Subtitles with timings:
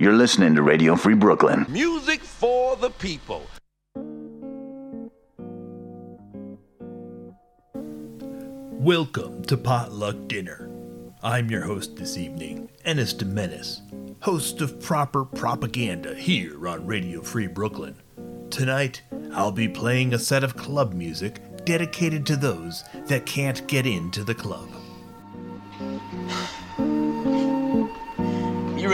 [0.00, 1.66] You're listening to Radio Free Brooklyn.
[1.68, 3.46] Music for the people.
[8.80, 10.70] Welcome to Potluck Dinner.
[11.22, 13.82] I'm your host this evening, Ennis da Mennis,
[14.22, 17.94] host of Proper Propaganda here on Radio Free Brooklyn.
[18.48, 19.02] Tonight,
[19.34, 24.24] I'll be playing a set of club music dedicated to those that can't get into
[24.24, 24.70] the club.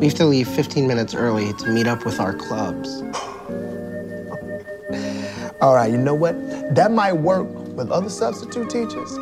[0.00, 3.02] We have to leave 15 minutes early to meet up with our clubs.
[5.60, 6.34] All right, you know what?
[6.74, 9.14] That might work with other substitute teachers,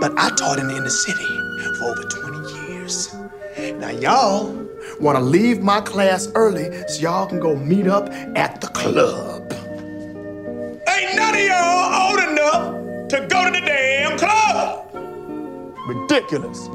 [0.00, 1.24] but I taught in the inner city
[1.78, 3.14] for over 20 years.
[3.78, 4.52] Now, y'all
[4.98, 9.52] want to leave my class early so y'all can go meet up at the club.
[10.88, 14.88] Ain't none of y'all old enough to go to the damn club.
[15.86, 16.68] Ridiculous.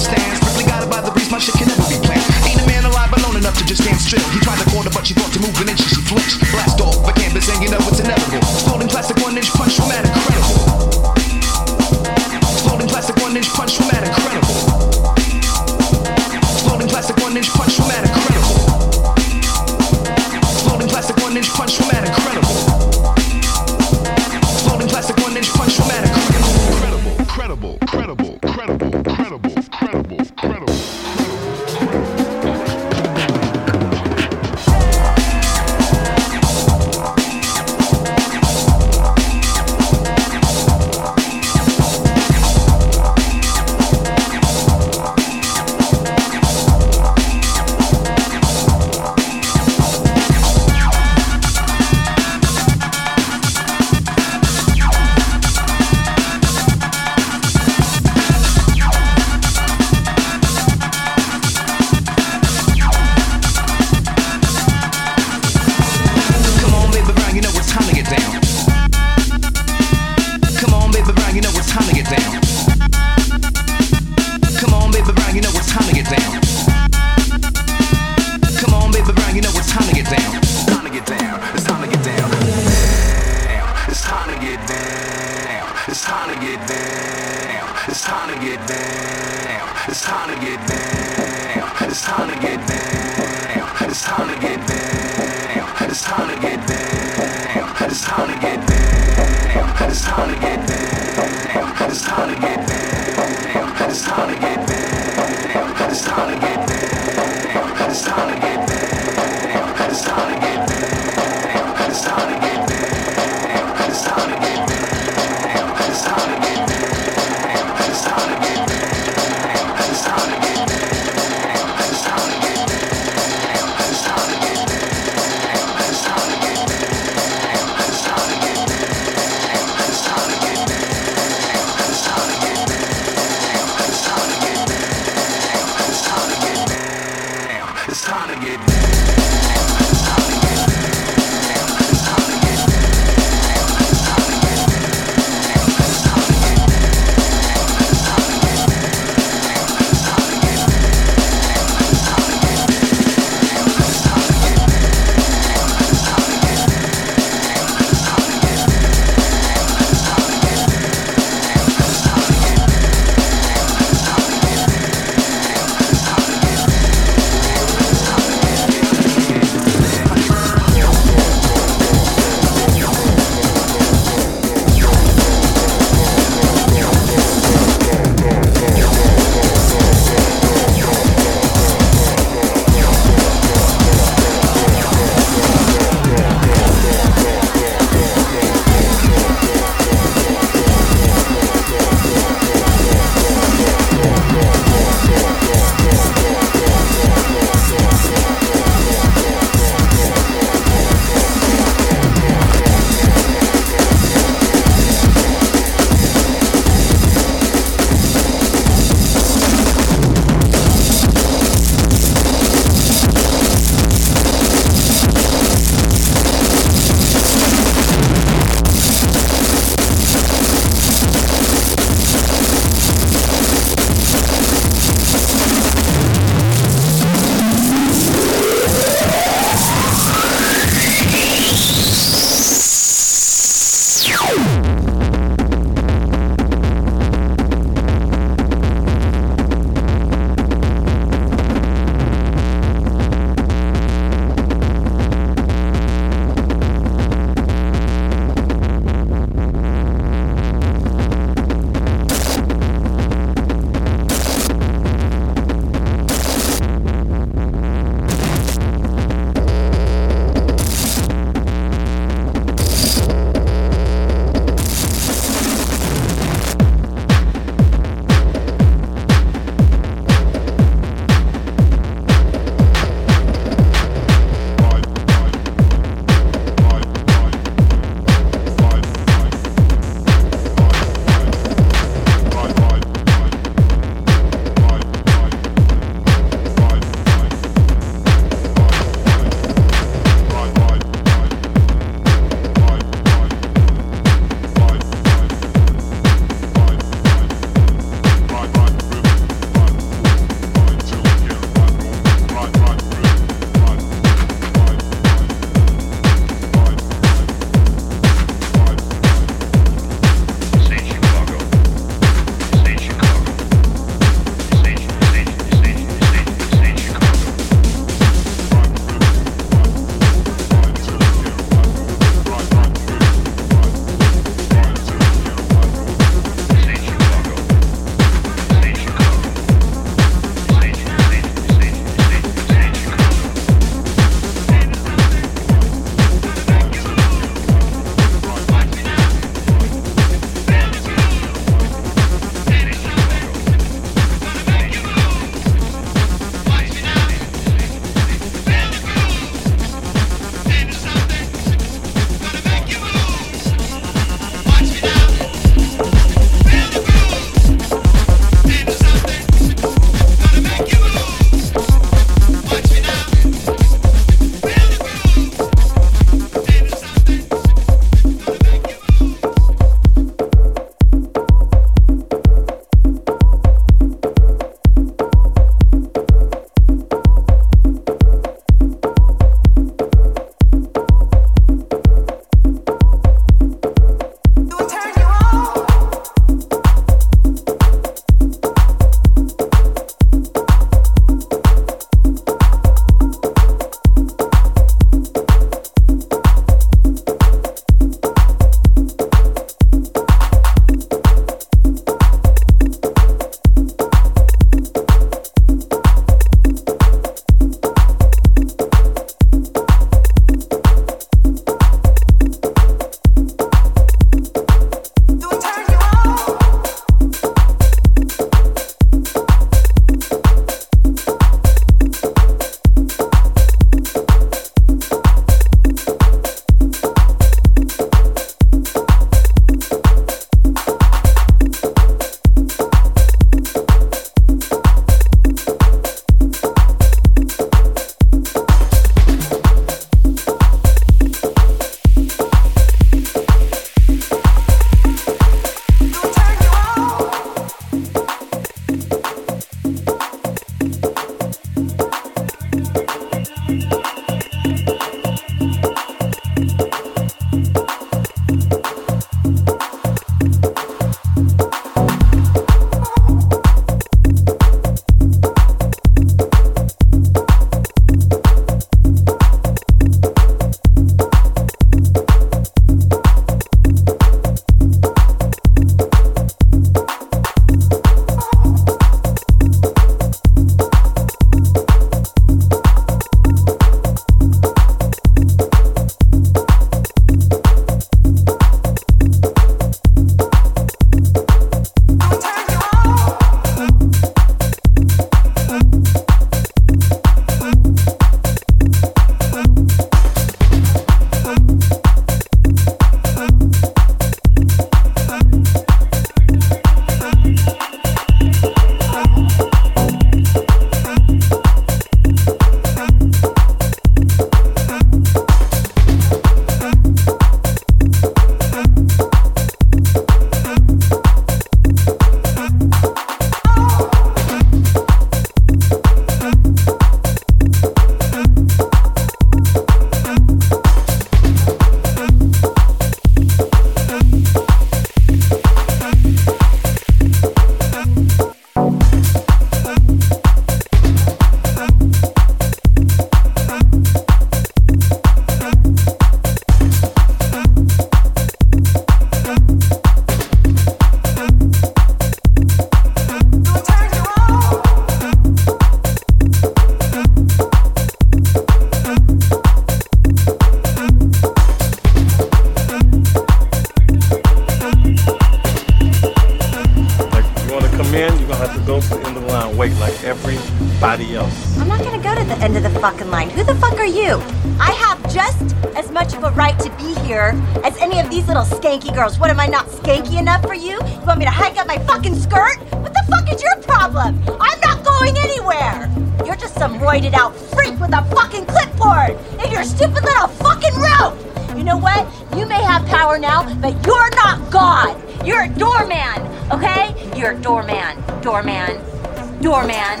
[599.44, 600.00] Doorman.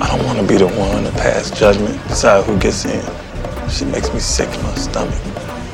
[0.00, 3.04] I don't wanna be the one to pass judgment, decide who gets in.
[3.68, 5.20] She makes me sick in my stomach.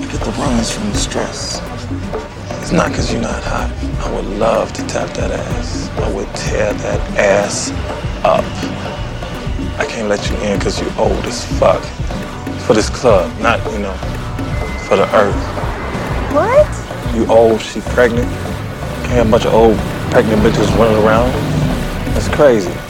[0.01, 1.63] You get the runs from the stress.
[2.61, 3.71] It's not because you're not hot.
[4.01, 5.89] I would love to tap that ass.
[5.91, 7.71] I would tear that ass
[8.25, 8.45] up.
[9.79, 11.85] I can't let you in because you're old as fuck.
[12.67, 13.95] For this club, not, you know,
[14.89, 15.39] for the earth.
[16.35, 17.15] What?
[17.15, 18.29] You old, she pregnant.
[19.07, 19.79] Can't have a bunch of old
[20.11, 21.54] pregnant bitches running around.
[22.15, 22.84] That's crazy.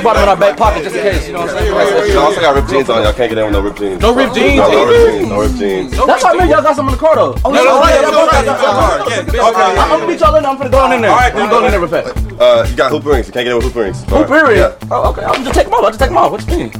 [0.00, 0.04] Yeah.
[0.04, 1.26] Bought them in our back pocket just in case.
[1.28, 2.12] You know what I'm saying?
[2.12, 3.02] Y'all also got ripped jeans on.
[3.04, 4.00] Y'all can't get in with no ripped jeans.
[4.00, 4.56] No ripped jeans?
[4.56, 5.28] No, no ripped jeans.
[5.28, 5.90] No ripped jeans.
[5.94, 7.34] That's why I mean y'all got some in the car though.
[7.44, 9.78] Oh, No, no, right, yeah, y'all no, both right, got- yeah, Okay, yeah, okay.
[9.80, 10.44] I'm gonna beat y'all in.
[10.46, 11.10] I'm finna go on in there.
[11.10, 12.16] All right, I'm gonna go in there real fast.
[12.40, 13.26] Uh, you got hoop rings.
[13.28, 14.02] You can't get in with hoop rings.
[14.04, 14.76] Hoop period.
[14.90, 15.22] Oh, okay.
[15.22, 15.84] I'm gonna just take them off.
[15.84, 16.32] I just take them off.
[16.32, 16.72] What you mean?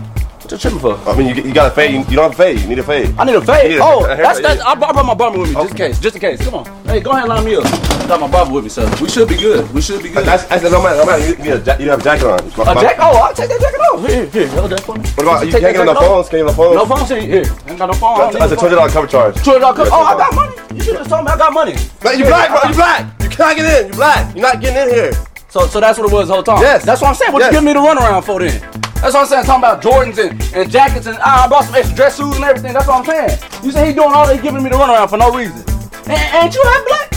[0.51, 0.97] You tripping for?
[1.09, 1.93] I mean, you, you got a fade.
[1.93, 2.61] You, you don't have a fade.
[2.61, 3.15] You need a fade.
[3.17, 3.71] I need a fade.
[3.71, 4.61] Need a- Oh, a that's that's.
[4.63, 6.01] I brought, my barber with me just in case.
[6.01, 6.41] Just in case.
[6.43, 6.65] Come on.
[6.87, 7.65] Hey, go ahead and line me up.
[7.67, 9.71] I got my barber with me, so we should be good.
[9.73, 10.27] We should be good.
[10.27, 10.97] That's, that's, no matter.
[10.97, 11.23] No matter.
[11.23, 12.41] You, you, need a ja- you have a jacket on.
[12.41, 12.99] A jacket?
[13.01, 14.07] Oh, I'll take that jacket off.
[14.09, 15.07] Here, here, hold that for me.
[15.11, 15.53] What about you?
[15.53, 16.29] Can't get on the phones.
[16.29, 16.75] Can't get on the phones.
[16.77, 17.23] No phone shit.
[17.23, 18.33] Here, ain't got no phone.
[18.33, 19.37] That's, a twenty dollar cover charge.
[19.45, 19.77] Twenty dollar.
[19.77, 19.91] Cover.
[19.93, 20.57] Oh, I got money.
[20.75, 21.73] You should have told me I got money.
[21.73, 22.69] You black, bro.
[22.69, 23.23] You black.
[23.23, 23.87] You cannot get in.
[23.93, 24.35] You black.
[24.35, 25.13] You're not getting in here.
[25.49, 26.61] So, so that's what it was the whole time.
[26.63, 26.85] Yes.
[26.85, 27.33] That's what I'm saying.
[27.33, 27.53] What Yes.
[27.53, 28.63] you giving me the runaround for then?
[29.01, 29.45] That's what I'm saying.
[29.47, 32.45] Talking about Jordans and, and jackets and ah, I bought some extra dress shoes and
[32.45, 32.75] everything.
[32.75, 33.65] That's what I'm saying.
[33.65, 35.57] You say he doing all that, giving me the runaround for no reason.
[36.05, 37.11] And, ain't you that black?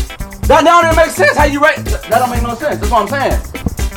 [0.47, 1.35] That don't even make sense.
[1.35, 1.83] How you rate?
[1.83, 2.79] That don't make no sense.
[2.79, 3.35] That's what I'm saying.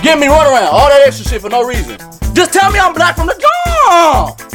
[0.02, 1.96] Give me runaround, all that extra shit for no reason.
[2.34, 4.46] Just tell me I'm black from the jump.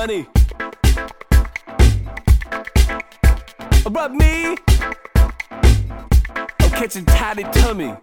[0.00, 0.26] Money.
[3.84, 4.56] But me,
[6.58, 7.94] I'm catching tidy tummy.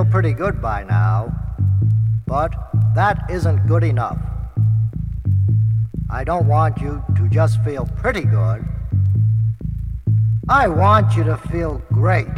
[0.00, 1.30] feel pretty good by now,
[2.26, 2.54] but
[2.94, 4.18] that isn't good enough.
[6.08, 8.64] I don't want you to just feel pretty good.
[10.48, 12.28] I want you to feel great.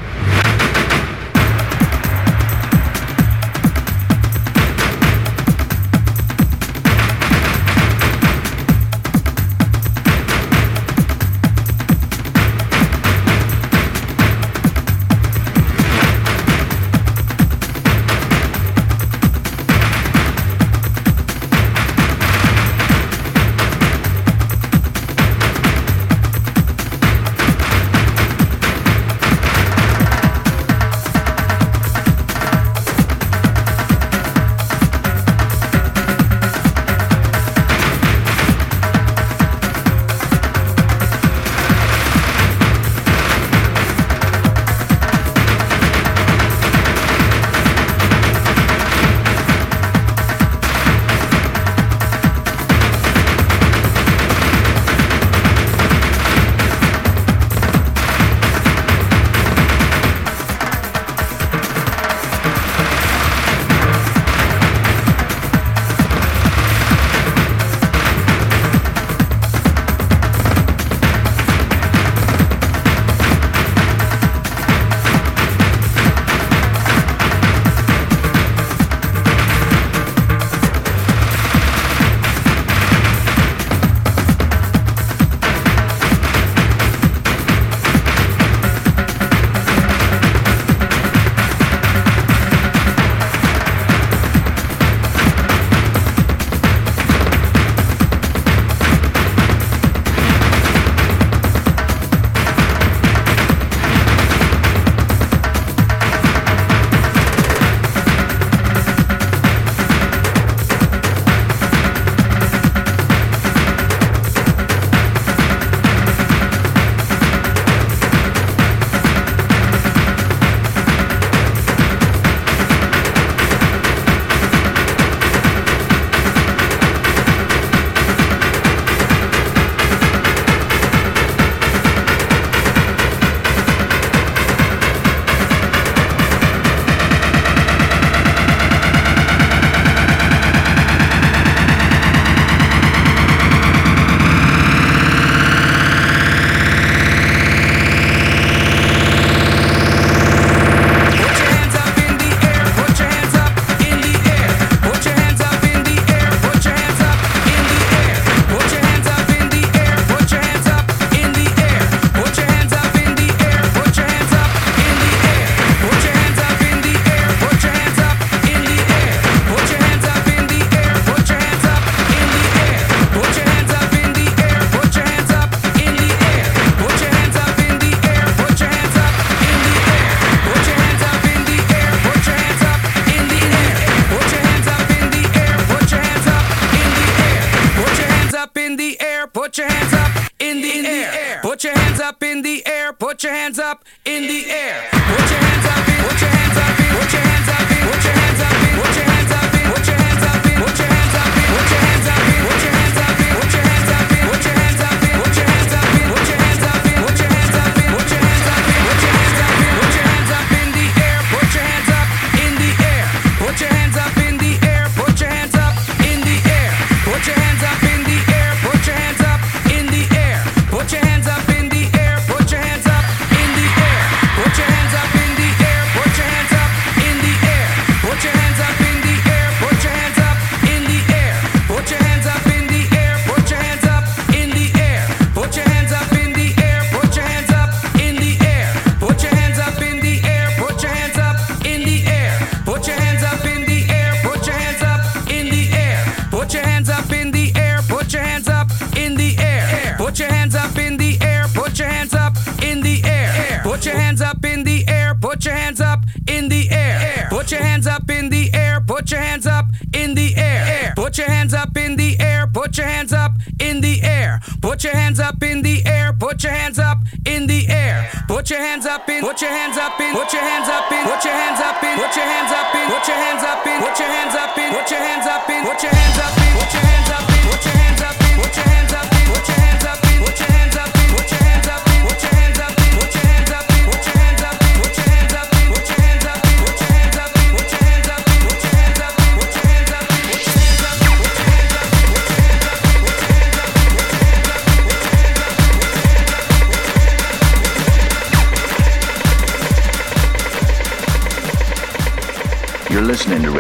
[269.63, 272.27] hands up in, put your hands up in, put your hands up in, put your
[272.27, 274.99] hands up in, put your hands up in, put your hands up in, put your
[274.99, 276.42] hands up in, put your hands up in.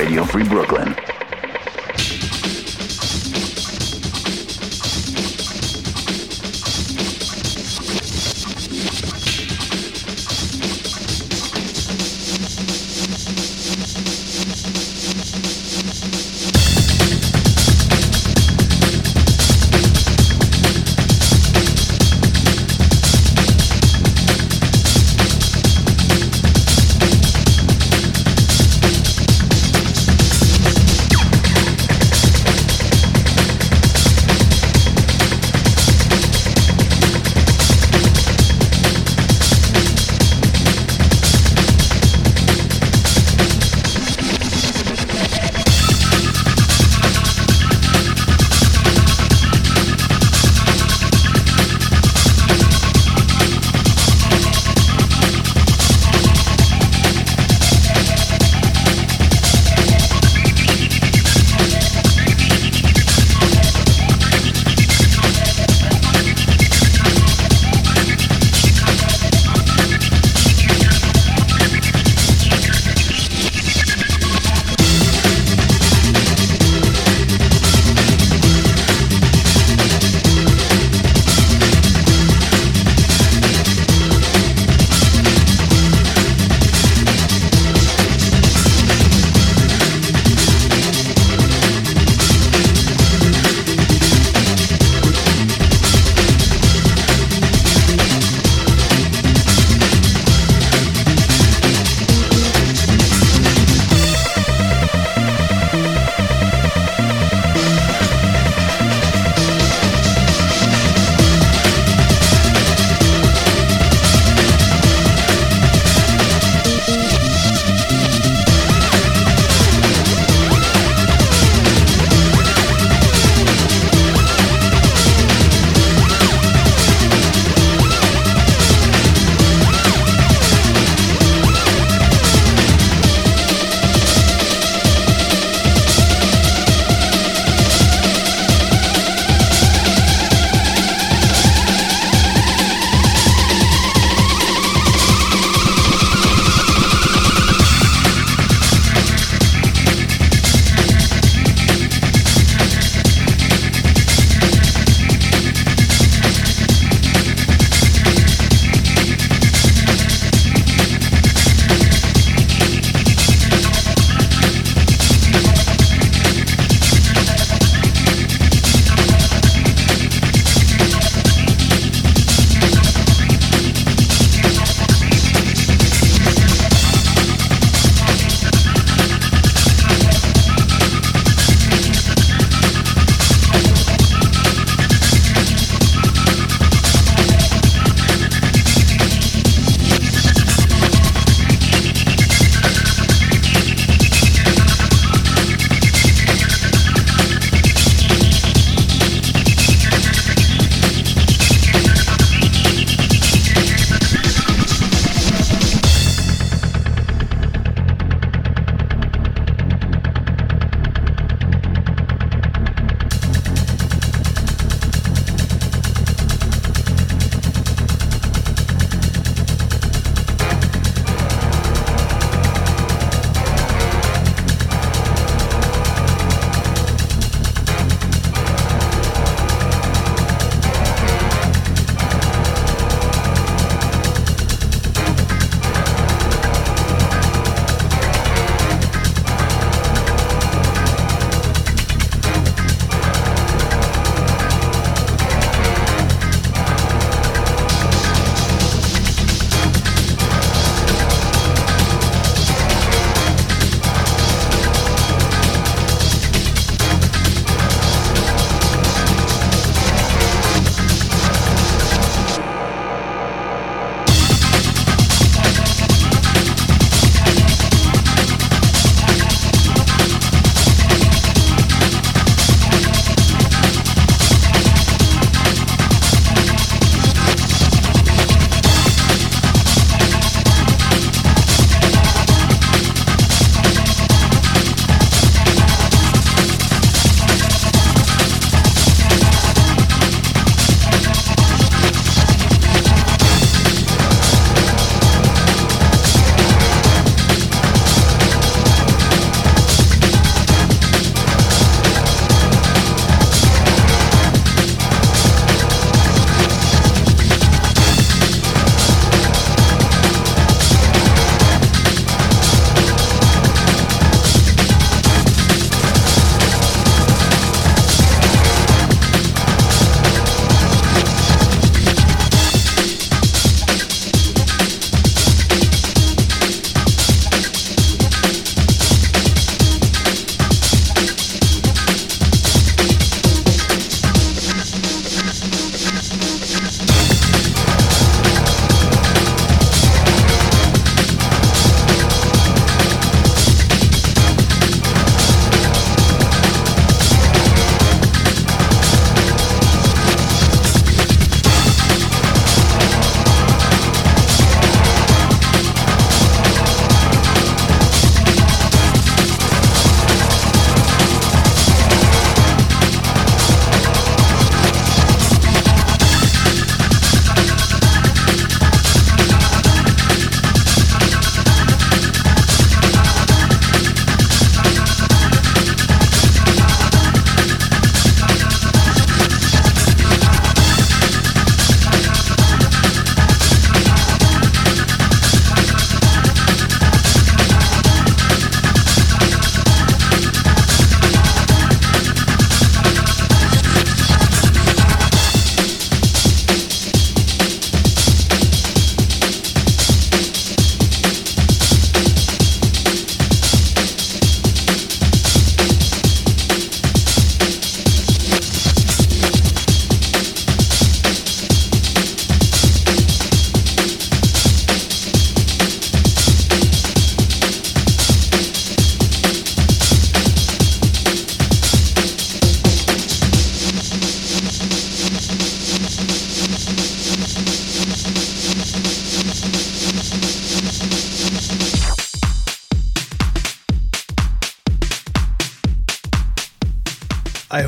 [0.03, 1.12] Radio Free Brooklyn.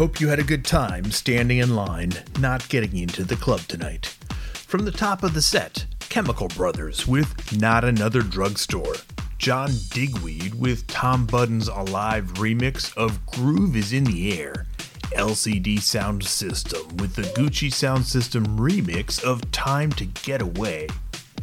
[0.05, 4.14] Hope you had a good time standing in line, not getting into the club tonight.
[4.52, 8.96] From the top of the set, Chemical Brothers with Not Another Drugstore.
[9.38, 14.66] John Digweed with Tom Budden's Alive remix of Groove is in the Air.
[15.12, 20.86] LCD Soundsystem with the Gucci Soundsystem remix of Time to Get Away.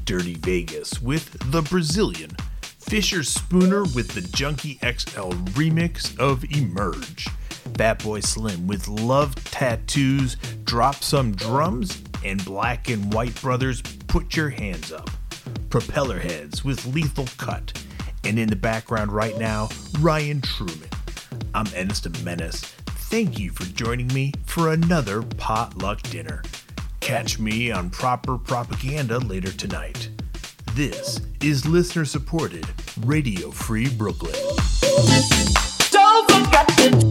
[0.06, 2.30] Dirty Vegas with The Brazilian.
[2.62, 7.28] Fischerspooner with the Junkie XL remix of Emerge.
[7.74, 14.50] Fatboy Slim with Love Tattoo's, Drop Some Drums, and Black and White Brothers, Put Your
[14.50, 15.10] Hands Up.
[15.70, 17.74] Propellerheads with Lethal Cut.
[18.24, 19.70] And in the background right now,
[20.00, 20.90] Ryan Truman.
[21.54, 22.62] I'm Ennis da Mennis.
[23.12, 26.44] Thank you for joining me for another potluck dinner.
[27.02, 30.10] Catch me on Proper Propaganda later tonight.
[30.76, 32.66] This is listener supported
[33.02, 34.36] Radio Free Brooklyn.
[35.92, 37.11] Don't forget it.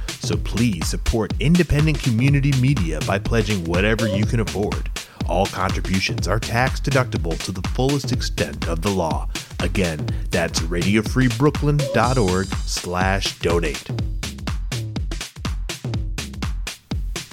[0.21, 4.89] so please support independent community media by pledging whatever you can afford.
[5.27, 9.29] All contributions are tax deductible to the fullest extent of the law.
[9.59, 13.83] Again, that's radiofreebrooklyn.org slash donate.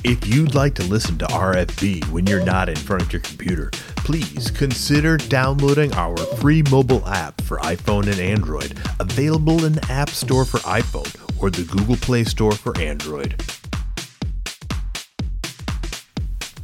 [0.05, 3.71] If you'd like to listen to RFB when you're not in front of your computer,
[3.97, 10.11] please consider downloading our free mobile app for iPhone and Android, available in the App
[10.11, 13.43] Store for iPhone or the Google Play Store for Android.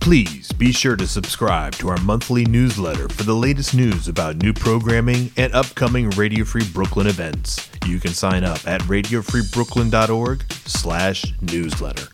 [0.05, 4.53] Please be sure to subscribe to our monthly newsletter for the latest news about new
[4.53, 7.71] programming and upcoming Radio Free Brooklyn events.
[7.87, 12.09] You can sign up at radiofreebrooklyn.org slash newsletter.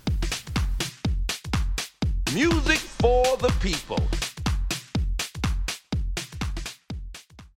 [2.33, 3.99] Music for the people.